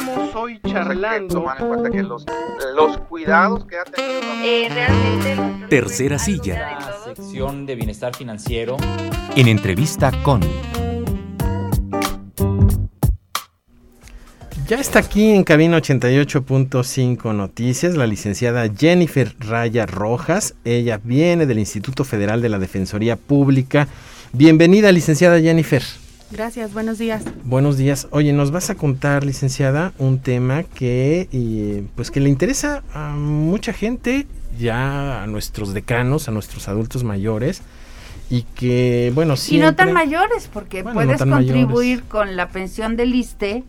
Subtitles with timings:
[0.00, 1.34] Estamos hoy charlando.
[1.34, 2.24] Tomando en cuenta que los,
[2.74, 4.20] los cuidados que ha tenido.
[4.42, 5.66] Eh, realmente.
[5.68, 6.78] Tercera silla.
[6.80, 8.78] La sección de bienestar financiero.
[9.36, 10.40] En entrevista con.
[14.66, 20.54] Ya está aquí en cabina 88.5 Noticias la licenciada Jennifer Raya Rojas.
[20.64, 23.86] Ella viene del Instituto Federal de la Defensoría Pública.
[24.32, 25.82] Bienvenida, licenciada Jennifer.
[26.30, 27.22] Gracias, buenos días.
[27.44, 28.08] Buenos días.
[28.10, 33.10] Oye, nos vas a contar, licenciada, un tema que eh, pues que le interesa a
[33.14, 34.26] mucha gente,
[34.58, 37.62] ya a nuestros decanos, a nuestros adultos mayores
[38.28, 39.56] y que bueno, sí.
[39.56, 43.64] Y no tan mayores, porque puedes contribuir con la pensión del ISTE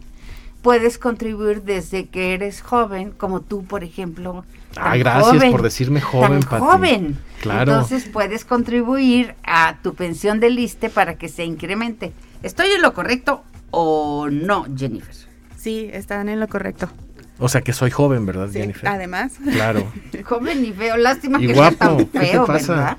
[0.62, 4.45] puedes contribuir desde que eres joven, como tú, por ejemplo.
[4.75, 7.17] Ah, gracias por decirme joven, tan joven.
[7.41, 7.73] Claro.
[7.73, 12.14] Entonces puedes contribuir a tu pensión de liste para que se incremente.
[12.44, 15.16] ¿Estoy en lo correcto o no, Jennifer?
[15.58, 16.90] Sí, están en lo correcto.
[17.38, 18.88] O sea que soy joven, ¿verdad, Jennifer?
[18.90, 19.34] Además.
[19.52, 19.92] Claro.
[20.25, 22.97] joven y feo, lástima que sea tan feo, ¿verdad?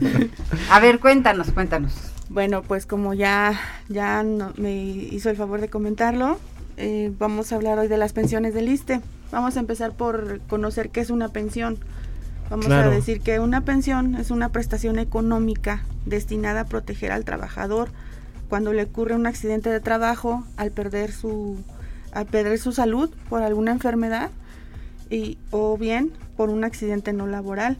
[0.70, 1.92] a ver, cuéntanos, cuéntanos.
[2.28, 4.24] Bueno, pues como ya, ya
[4.56, 6.38] me hizo el favor de comentarlo,
[6.76, 9.00] eh, vamos a hablar hoy de las pensiones del ISTE.
[9.30, 11.78] Vamos a empezar por conocer qué es una pensión.
[12.50, 17.90] Vamos a decir que una pensión es una prestación económica destinada a proteger al trabajador
[18.48, 21.58] cuando le ocurre un accidente de trabajo, al perder su,
[22.12, 24.30] al perder su salud por alguna enfermedad
[25.10, 27.78] y, o bien por un accidente no laboral.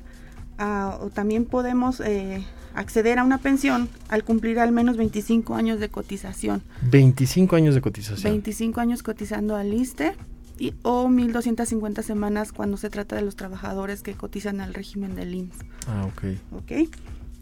[0.59, 5.81] Ah, o también podemos eh, acceder a una pensión al cumplir al menos 25 años
[5.81, 6.63] de cotización.
[6.83, 8.33] 25 años de cotización.
[8.33, 10.15] 25 años cotizando al ISTE
[10.59, 15.35] y, o 1.250 semanas cuando se trata de los trabajadores que cotizan al régimen del
[15.35, 15.59] IMSS.
[15.89, 16.25] Ah, ok.
[16.53, 16.73] Ok.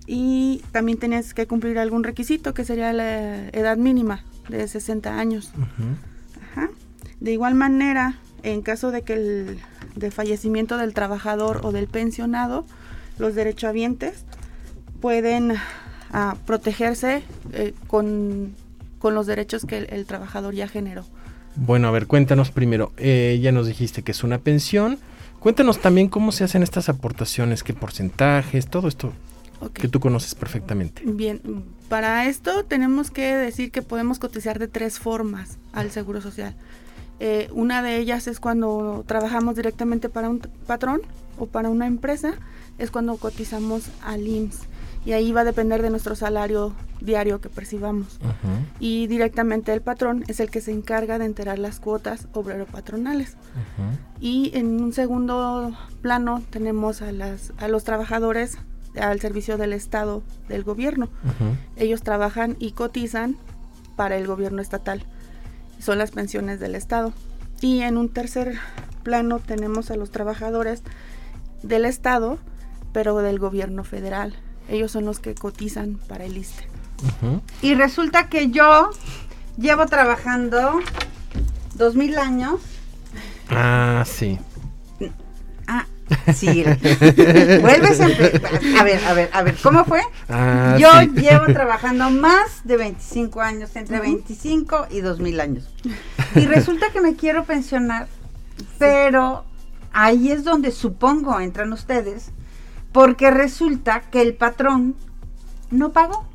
[0.06, 5.52] Y también tienes que cumplir algún requisito que sería la edad mínima de 60 años.
[6.52, 6.70] Ajá.
[7.20, 9.58] De igual manera, en caso de que el
[9.94, 12.64] de fallecimiento del trabajador o del pensionado,
[13.18, 14.24] los derechohabientes
[15.00, 15.54] pueden
[16.12, 18.54] ah, protegerse eh, con,
[19.02, 21.04] los derechos que el, trabajador ya generó.
[21.54, 24.98] Bueno, a ver, cuéntanos primero, eh, ya nos dijiste que es una pensión,
[25.38, 29.12] cuéntanos también cómo se hacen estas aportaciones, qué porcentajes, todo esto
[29.70, 31.02] que tú conoces perfectamente.
[31.04, 31.40] Bien,
[31.88, 36.54] para esto tenemos que decir que podemos cotizar de tres formas al Seguro Social.
[37.20, 41.02] Eh, una de ellas es cuando trabajamos directamente para un patrón
[41.38, 42.34] o para una empresa,
[42.78, 44.66] es cuando cotizamos al IMSS
[45.04, 48.18] y ahí va a depender de nuestro salario diario que percibamos.
[48.78, 53.36] Y directamente el patrón es el que se encarga de enterar las cuotas obrero-patronales.
[54.20, 58.58] Y en un segundo plano tenemos a, las, a los trabajadores
[59.00, 61.08] al servicio del Estado, del gobierno.
[61.76, 63.36] Ellos trabajan y cotizan
[63.96, 65.04] para el gobierno estatal.
[65.78, 67.12] Son las pensiones del Estado.
[67.60, 68.58] Y en un tercer
[69.02, 70.82] plano tenemos a los trabajadores
[71.62, 72.38] del Estado,
[72.92, 74.36] pero del gobierno federal
[74.68, 76.66] ellos son los que cotizan para el ISTE.
[77.62, 78.90] Y resulta que yo
[79.56, 80.80] llevo trabajando
[81.74, 82.60] dos mil años.
[83.50, 84.38] Ah, sí.
[86.34, 86.64] Sí.
[87.60, 90.00] Vuelves a A ver, a ver, a ver, ¿cómo fue?
[90.28, 95.68] Ah, yo llevo trabajando más de 25 años, entre 25 y dos mil años.
[96.34, 98.08] Y resulta que me quiero pensionar,
[98.78, 99.44] pero
[99.92, 102.30] ahí es donde supongo entran ustedes
[102.92, 104.94] porque resulta que el patrón
[105.70, 106.26] no pagó.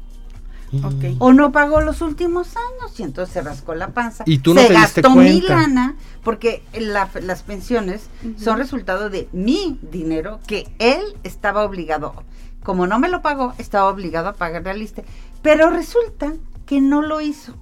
[1.19, 4.23] O no pagó los últimos años y entonces se rascó la panza.
[4.27, 10.39] Y tú no se gastó mi lana porque las pensiones son resultado de mi dinero
[10.45, 12.13] que él estaba obligado.
[12.63, 15.05] Como no me lo pagó, estaba obligado a pagarle al ISTE.
[15.41, 16.33] Pero resulta
[16.65, 17.53] que no lo hizo,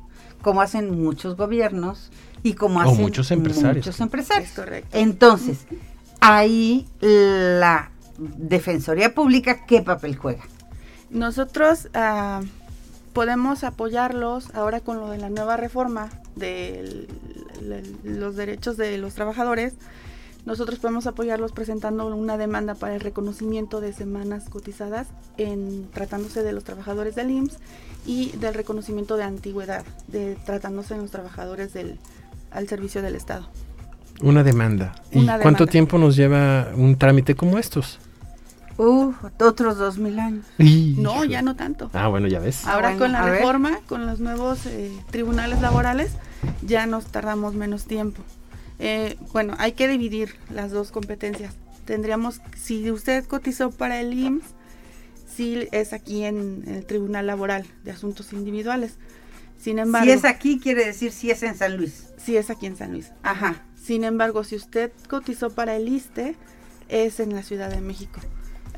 [0.41, 2.11] como hacen muchos gobiernos
[2.41, 3.85] y como hacen muchos empresarios.
[3.85, 4.51] Muchos empresarios.
[4.91, 5.67] Entonces,
[6.21, 10.43] ahí la Defensoría Pública, ¿qué papel juega?
[11.11, 12.41] Nosotros ah,
[13.15, 17.07] podemos apoyarlos ahora con lo de la nueva reforma de
[18.03, 19.73] los derechos de los trabajadores.
[20.45, 25.07] Nosotros podemos apoyarlos presentando una demanda para el reconocimiento de semanas cotizadas
[25.37, 27.57] en tratándose de los trabajadores del IMSS
[28.05, 31.97] y del reconocimiento de antigüedad, de tratándose de los trabajadores del
[32.51, 33.47] al servicio del Estado.
[34.21, 34.93] Una demanda.
[35.11, 37.97] ¿Y cuánto tiempo nos lleva un trámite como estos?
[38.77, 40.45] Uh, otros dos mil años.
[40.57, 41.89] No, ya no tanto.
[41.93, 42.65] Ah, bueno, ya ves.
[42.67, 46.11] Ahora con la reforma, con los nuevos eh, tribunales laborales,
[46.61, 48.21] ya nos tardamos menos tiempo.
[48.79, 51.53] Eh, bueno, hay que dividir las dos competencias.
[51.85, 54.45] Tendríamos, si usted cotizó para el IMSS,
[55.33, 58.97] sí es aquí en, el Tribunal Laboral de Asuntos Individuales.
[59.57, 62.07] Sin embargo, si es aquí, quiere decir si es en San Luis.
[62.17, 63.11] Si es aquí en San Luis.
[63.23, 63.63] Ajá.
[63.81, 66.35] Sin embargo, si usted cotizó para el ISTE,
[66.89, 68.19] es en la Ciudad de México,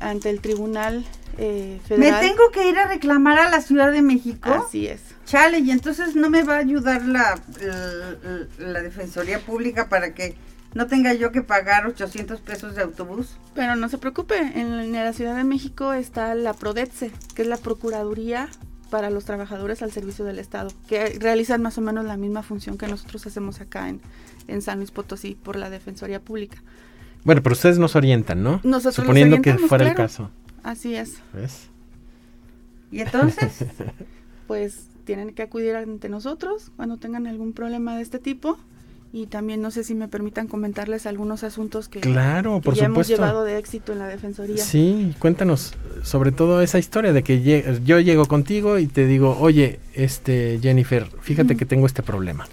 [0.00, 1.04] ante el Tribunal
[1.38, 2.22] eh, Federal.
[2.22, 4.50] ¿Me tengo que ir a reclamar a la Ciudad de México?
[4.50, 5.00] Así es.
[5.24, 10.36] Chale, y entonces no me va a ayudar la, la, la Defensoría Pública para que
[10.74, 13.36] no tenga yo que pagar 800 pesos de autobús.
[13.54, 17.56] Pero no se preocupe, en, la Ciudad de México está la PRODETSE, que es la
[17.56, 18.48] Procuraduría
[18.90, 22.78] para los Trabajadores al Servicio del Estado, que realizan más o menos la misma función
[22.78, 24.00] que nosotros hacemos acá en,
[24.46, 26.62] en San Luis Potosí por la Defensoría Pública.
[27.28, 28.58] Bueno, pero ustedes nos orientan, ¿no?
[28.64, 30.30] Nosotros Suponiendo que fuera el caso.
[30.62, 31.18] Así es.
[31.34, 31.68] ¿Ves?
[32.90, 33.66] ¿Y entonces?
[34.46, 38.58] pues tienen que acudir ante nosotros cuando tengan algún problema de este tipo
[39.12, 43.06] y también no sé si me permitan comentarles algunos asuntos que, claro, por ya hemos
[43.06, 44.64] llevado de éxito en la Defensoría.
[44.64, 47.42] Sí, cuéntanos sobre todo esa historia de que
[47.84, 52.48] yo llego contigo y te digo, oye, este Jennifer, fíjate que tengo este problema.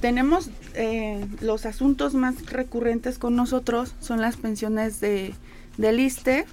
[0.00, 5.34] Tenemos eh, los asuntos más recurrentes con nosotros son las pensiones de
[5.78, 6.44] del ISTE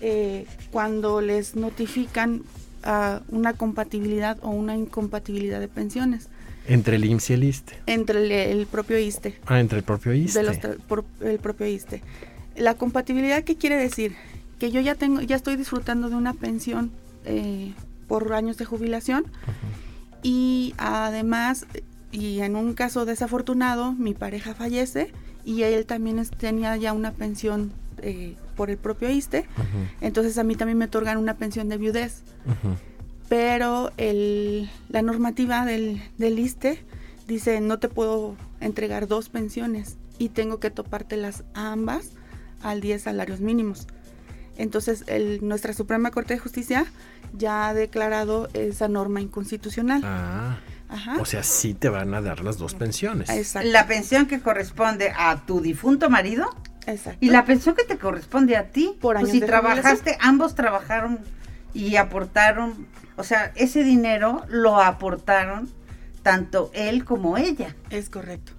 [0.00, 2.42] eh, cuando les notifican
[2.84, 6.28] uh, una compatibilidad o una incompatibilidad de pensiones.
[6.66, 7.72] Entre el IMSS y el ISTE.
[7.86, 9.34] Entre el, propio ISTE.
[9.46, 10.42] Ah, entre el propio ISTE.
[10.86, 12.02] por el propio ISTE.
[12.54, 14.14] La compatibilidad, ¿qué quiere decir?
[14.58, 16.92] Que yo ya tengo, ya estoy disfrutando de una pensión
[17.24, 17.72] eh,
[18.06, 19.24] por años de jubilación
[20.22, 21.66] y además,
[22.12, 25.12] y en un caso desafortunado, mi pareja fallece
[25.44, 27.72] y él también tenía ya una pensión
[28.02, 29.46] eh, por el propio ISTE,
[30.00, 32.22] entonces a mí también me otorgan una pensión de viudez
[33.30, 36.84] pero el, la normativa del, del ISTE
[37.28, 42.10] dice no te puedo entregar dos pensiones y tengo que topártelas ambas
[42.60, 43.86] al 10 salarios mínimos.
[44.58, 46.86] Entonces el, nuestra Suprema Corte de Justicia
[47.32, 50.02] ya ha declarado esa norma inconstitucional.
[50.04, 50.58] Ah.
[51.20, 53.28] O sea, sí te van a dar las dos pensiones.
[53.30, 53.68] Exacto.
[53.68, 56.48] La pensión que corresponde a tu difunto marido.
[56.86, 57.24] Exacto.
[57.24, 58.96] Y la pensión que te corresponde a ti.
[59.00, 61.20] Por pues si trabajaste, ambos trabajaron
[61.72, 62.88] y aportaron
[63.20, 65.68] o sea, ese dinero lo aportaron
[66.22, 67.76] tanto él como ella.
[67.90, 68.52] Es correcto.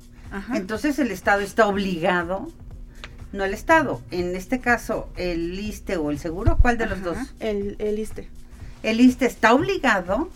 [0.53, 2.47] Entonces el Estado está obligado,
[3.31, 7.17] no el Estado, en este caso el ISTE o el seguro, ¿cuál de los dos?
[7.39, 8.29] El, el ISTE.
[8.83, 10.29] El ISTE está obligado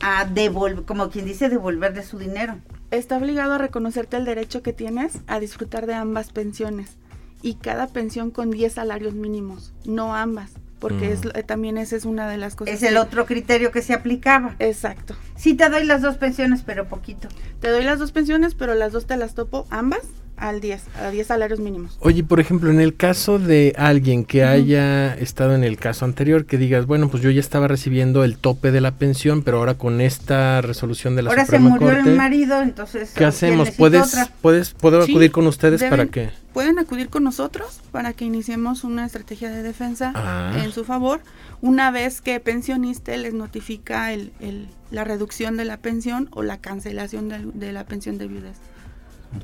[0.00, 2.58] a devolver, como quien dice, devolverle su dinero.
[2.90, 6.96] Está obligado a reconocerte el derecho que tienes a disfrutar de ambas pensiones
[7.42, 11.30] y cada pensión con 10 salarios mínimos, no ambas porque es, mm.
[11.46, 12.74] también esa es una de las cosas.
[12.74, 14.56] Es el otro criterio que se aplicaba.
[14.58, 15.14] Exacto.
[15.36, 17.28] Sí, te doy las dos pensiones, pero poquito.
[17.60, 20.00] Te doy las dos pensiones, pero las dos te las topo ambas
[20.40, 21.96] al 10, a 10 salarios mínimos.
[22.00, 26.46] Oye, por ejemplo, en el caso de alguien que haya estado en el caso anterior,
[26.46, 29.74] que digas, bueno, pues yo ya estaba recibiendo el tope de la pensión, pero ahora
[29.74, 33.12] con esta resolución de la ahora Suprema se murió el marido, entonces...
[33.14, 33.70] ¿Qué hacemos?
[33.72, 36.30] ¿Puedes, puedes, ¿Puedo acudir con ustedes para qué?
[36.54, 40.58] Pueden acudir con nosotros para que iniciemos una estrategia de defensa ah.
[40.64, 41.20] en su favor.
[41.60, 46.58] Una vez que pensionista les notifica el, el, la reducción de la pensión o la
[46.58, 48.56] cancelación de, de la pensión de viudez.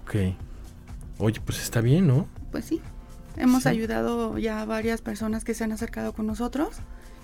[0.03, 0.35] Ok.
[1.19, 2.29] Oye, pues está bien, ¿no?
[2.53, 2.81] Pues sí.
[3.37, 6.77] Hemos ayudado ya a varias personas que se han acercado con nosotros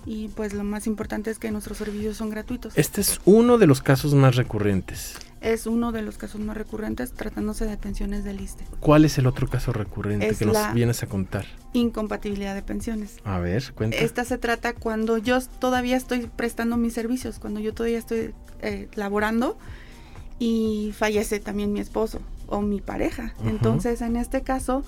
[0.04, 2.76] y pues lo más importante es que nuestros servicios son gratuitos.
[2.76, 5.16] Este es uno de los casos más recurrentes.
[5.40, 8.64] Es uno de los casos más recurrentes tratándose de pensiones del ISTE.
[8.80, 11.46] ¿Cuál es el otro caso recurrente que nos vienes a contar?
[11.72, 13.16] Incompatibilidad de pensiones.
[13.24, 13.96] A ver, cuenta.
[13.96, 18.88] Esta se trata cuando yo todavía estoy prestando mis servicios, cuando yo todavía estoy eh,
[18.94, 19.56] laborando
[20.38, 22.20] y fallece también mi esposo
[22.52, 23.34] o mi pareja.
[23.46, 24.84] Entonces, en este caso,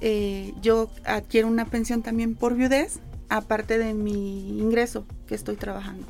[0.00, 6.06] eh, yo adquiero una pensión también por viudez, aparte de mi ingreso que estoy trabajando.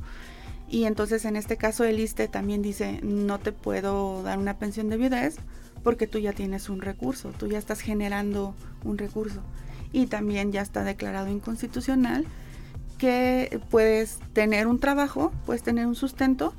[0.68, 4.88] Y entonces, en este caso, el ISTE también dice, no te puedo dar una pensión
[4.88, 5.36] de viudez
[5.82, 9.42] porque tú ya tienes un recurso, tú ya estás generando un recurso.
[9.92, 12.24] Y también ya está declarado inconstitucional
[13.04, 16.54] que puedes tener un trabajo, puedes tener un sustento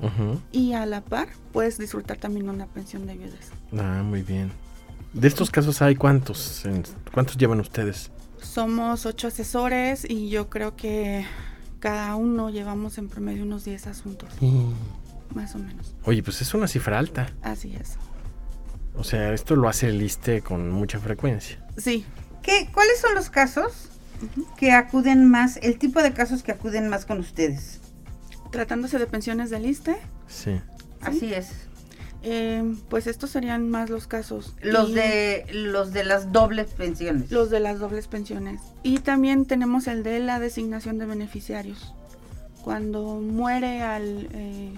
[0.51, 3.49] y a la par puedes disfrutar también una pensión de viudez.
[3.75, 4.51] Ah, muy bien.
[5.11, 6.63] De estos casos hay cuántos,
[7.11, 8.11] cuántos llevan ustedes?
[8.37, 11.25] Somos ocho asesores y yo creo que
[11.79, 14.29] cada uno llevamos en promedio unos 10 asuntos.
[15.33, 15.95] Más o menos.
[16.03, 17.33] Oye, pues es una cifra alta.
[17.41, 17.95] Así es.
[18.95, 21.65] O sea, esto lo hace el ISTE con mucha frecuencia.
[21.75, 22.05] Sí.
[22.43, 23.89] ¿Qué, ¿Cuáles son los casos
[24.57, 27.79] que acuden más, el tipo de casos que acuden más con ustedes?
[28.51, 29.97] Tratándose de pensiones del ISTE.
[30.27, 30.59] Sí.
[31.01, 31.51] Así es.
[32.23, 34.55] Eh, pues estos serían más los casos.
[34.61, 37.31] Los de los de las dobles pensiones.
[37.31, 38.61] Los de las dobles pensiones.
[38.81, 41.93] Y también tenemos el de la designación de beneficiarios.
[42.63, 44.73] Cuando muere al eh,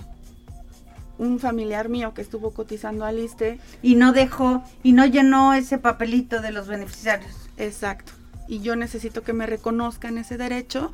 [1.18, 3.60] un familiar mío que estuvo cotizando al ISTE.
[3.82, 7.32] Y no dejó, y no llenó ese papelito de los beneficiarios.
[7.58, 8.14] Exacto.
[8.48, 10.92] Y yo necesito que me reconozcan ese derecho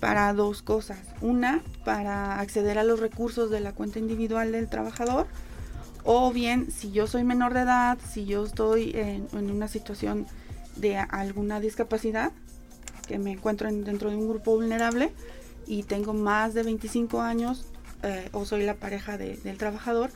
[0.00, 0.98] para dos cosas.
[1.20, 5.26] Una, para acceder a los recursos de la cuenta individual del trabajador.
[6.04, 10.26] O bien, si yo soy menor de edad, si yo estoy en, una situación
[10.76, 12.32] de alguna discapacidad,
[13.06, 15.12] que me encuentro dentro de un grupo vulnerable
[15.66, 17.66] y tengo más de 25 años
[18.02, 20.10] eh, o soy la pareja del trabajador,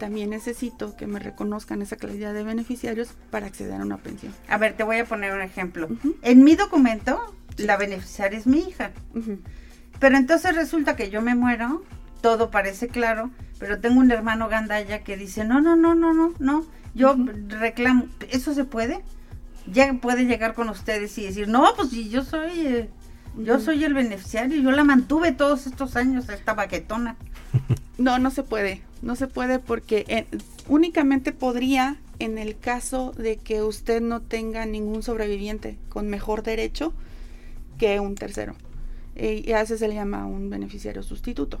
[0.00, 4.34] también necesito que me reconozcan esa calidad de beneficiarios para acceder a una pensión.
[4.48, 5.88] A ver, te voy a poner un ejemplo.
[6.22, 8.92] En mi documento, la beneficiaria es mi hija.
[10.00, 11.84] Pero entonces resulta que yo me muero,
[12.22, 16.32] todo parece claro, pero tengo un hermano gandaya que dice, no, no, no, no, no,
[16.38, 17.14] no, yo
[17.48, 19.02] reclamo, ¿eso se puede?
[19.70, 22.66] Ya puede llegar con ustedes y decir, no, pues si yo soy...
[22.66, 22.90] Eh,
[23.36, 27.16] yo soy el beneficiario, yo la mantuve todos estos años, esta baquetona.
[28.00, 30.26] No, no se puede, no se puede porque eh,
[30.68, 36.94] únicamente podría en el caso de que usted no tenga ningún sobreviviente con mejor derecho
[37.76, 38.54] que un tercero.
[39.16, 41.60] Eh, y a ese se le llama un beneficiario sustituto.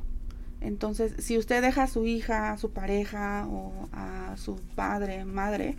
[0.62, 5.76] Entonces, si usted deja a su hija, a su pareja o a su padre, madre,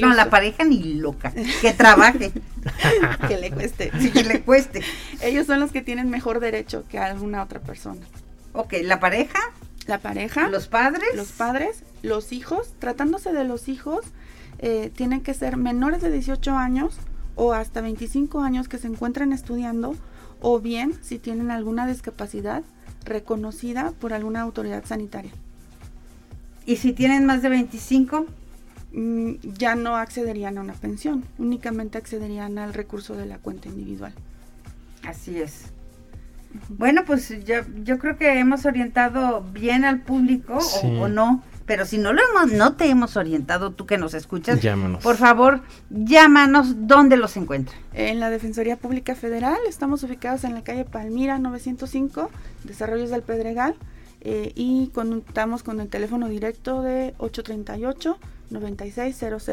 [0.00, 2.32] no, la pareja ni loca, que trabaje.
[3.28, 3.90] que le cueste.
[3.90, 4.80] que le cueste.
[5.20, 8.00] Ellos son los que tienen mejor derecho que alguna otra persona.
[8.54, 9.38] Ok, la pareja.
[9.86, 10.48] La pareja.
[10.48, 11.08] Los padres.
[11.14, 12.72] Los padres, los hijos.
[12.78, 14.04] Tratándose de los hijos,
[14.58, 16.96] eh, tienen que ser menores de 18 años
[17.34, 19.96] o hasta 25 años que se encuentren estudiando
[20.40, 22.62] o bien si tienen alguna discapacidad
[23.04, 25.32] reconocida por alguna autoridad sanitaria.
[26.66, 28.26] ¿Y si tienen más de 25?
[28.92, 34.12] Mm, ya no accederían a una pensión, únicamente accederían al recurso de la cuenta individual.
[35.02, 35.72] Así es.
[36.68, 41.98] Bueno, pues yo, yo creo que hemos orientado bien al público o, no, pero si
[41.98, 44.60] no lo hemos, no te hemos orientado, tú que nos escuchas,
[45.02, 47.78] por favor, llámanos, ¿dónde los encuentran?
[47.92, 52.30] En la Defensoría Pública Federal, estamos ubicados en la calle Palmira 905,
[52.64, 53.76] Desarrollos del Pedregal,
[54.20, 58.18] eh, y contamos con el teléfono directo de 838
[58.52, 59.48] 9600.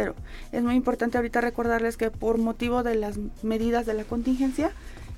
[0.52, 4.72] Es muy importante ahorita recordarles que por motivo de las medidas de la contingencia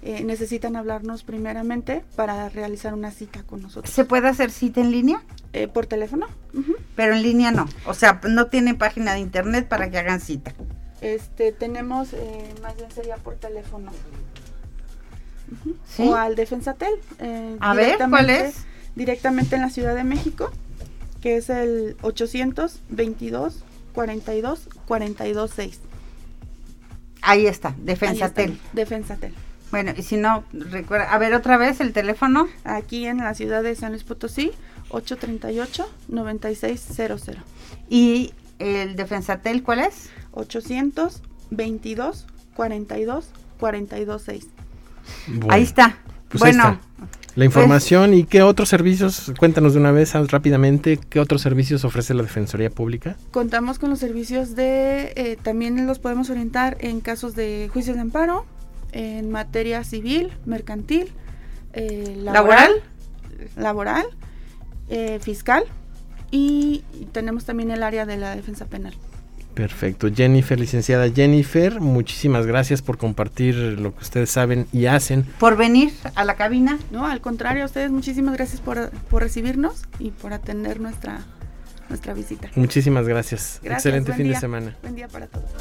[0.04, 3.94] eh, necesitan hablarnos primeramente para realizar una cita con nosotros.
[3.94, 5.22] ¿Se puede hacer cita en línea?
[5.54, 6.26] Eh, por teléfono.
[6.96, 7.68] Pero en línea no.
[7.86, 10.54] O sea, no tienen página de internet para que hagan cita.
[11.02, 13.92] Este, tenemos, eh, más bien sería por teléfono.
[16.00, 16.94] O al Defensatel.
[17.60, 18.66] A ver, ¿cuál es?
[18.96, 20.50] Directamente en la Ciudad de México,
[21.22, 25.80] que es el 822 42 42 6.
[27.22, 28.60] Ahí está, Defensatel.
[28.74, 29.34] Defensatel.
[29.72, 32.48] Bueno, y si no, recuerda, a ver otra vez el teléfono.
[32.64, 34.52] Aquí en la ciudad de San Luis Potosí,
[34.90, 37.38] 838-9600.
[37.90, 40.12] ¿Y el Defensatel cuál es?
[40.34, 43.26] 822 42
[43.60, 44.48] 42 6.
[45.50, 45.98] Ahí está.
[46.30, 46.80] Pues bueno,
[47.36, 52.14] la información y qué otros servicios, cuéntanos de una vez rápidamente, qué otros servicios ofrece
[52.14, 53.16] la Defensoría Pública.
[53.32, 58.02] Contamos con los servicios de, eh, también los podemos orientar en casos de juicios de
[58.02, 58.46] amparo,
[58.92, 61.12] en materia civil, mercantil,
[61.74, 62.72] eh, laboral,
[63.56, 64.06] laboral,
[64.90, 65.64] eh, fiscal
[66.32, 68.94] y tenemos también el área de la defensa penal.
[69.54, 70.10] Perfecto.
[70.14, 75.24] Jennifer, licenciada Jennifer, muchísimas gracias por compartir lo que ustedes saben y hacen.
[75.40, 76.80] Por venir a la cabina.
[76.90, 81.20] No, al contrario, a ustedes muchísimas gracias por, recibirnos y por atender nuestra,
[81.90, 82.50] nuestra visita.
[82.56, 83.60] Muchísimas gracias.
[83.64, 84.78] Excelente fin de semana.
[84.82, 85.52] Buen día para todos.